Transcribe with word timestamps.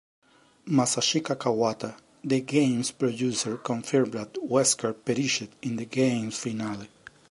Masachika 0.65 1.35
Kawata, 1.35 1.95
the 2.23 2.41
game's 2.41 2.89
producer, 2.89 3.55
confirmed 3.57 4.13
that 4.13 4.33
Wesker 4.43 4.93
perished 5.05 5.49
in 5.61 5.75
the 5.75 5.85
game's 5.85 6.39
finale. 6.39 6.89